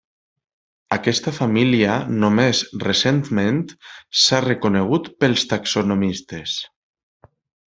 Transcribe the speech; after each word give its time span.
Aquesta 0.95 1.33
família 1.39 1.97
només 2.23 2.61
recentment 2.85 3.61
s'ha 4.25 4.41
reconegut 4.49 5.13
pels 5.25 5.45
taxonomistes. 5.53 6.57